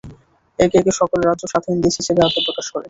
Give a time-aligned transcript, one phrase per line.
[0.59, 2.79] একে একে সকল রাজ্য স্বাধীন দেশ হিসেবে আত্মপ্রকাশ করে।